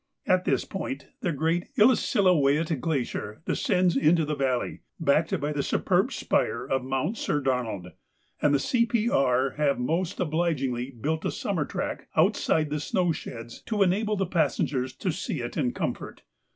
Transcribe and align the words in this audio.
At 0.25 0.45
this 0.45 0.65
point 0.65 1.09
the 1.21 1.31
great 1.31 1.67
Illecillewaet 1.77 2.79
glacier 2.81 3.43
descends 3.45 3.95
into 3.95 4.25
the 4.25 4.33
valley, 4.33 4.79
backed 4.99 5.39
by 5.39 5.53
the 5.53 5.61
superb 5.61 6.11
spire 6.11 6.65
of 6.65 6.83
Mount 6.83 7.19
Sir 7.19 7.39
Donald, 7.39 7.89
and 8.41 8.51
the 8.51 8.57
C.P.R. 8.57 9.51
have 9.57 9.77
most 9.77 10.19
obligingly 10.19 10.89
built 10.89 11.23
a 11.23 11.29
summer 11.31 11.65
track 11.65 12.07
outside 12.15 12.71
the 12.71 12.79
snow 12.79 13.11
sheds 13.11 13.61
to 13.67 13.83
enable 13.83 14.15
the 14.15 14.25
passengers 14.25 14.95
to 14.95 15.11
see 15.11 15.41
it 15.41 15.55
in 15.55 15.71
comfort. 15.71 16.23